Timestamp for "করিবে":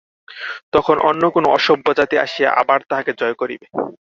3.41-3.65